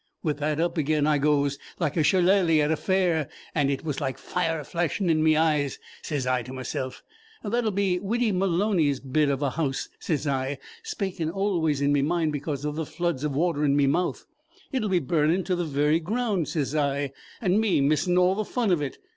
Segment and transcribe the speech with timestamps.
[0.23, 4.01] With that up again I goes, like a shellaly at a fair; and it was
[4.01, 5.77] like fire flashing in me eyes.
[6.01, 7.03] Sez I to meself:
[7.43, 12.01] 'That 'll be Widdy Malony's bit of a house,' sez I, spaking always in me
[12.01, 14.25] mind because of the floods of water in me mouth.
[14.71, 18.71] 'It'll be burning to the very ground,' sez I, 'and me missing all the fun
[18.71, 18.97] of it.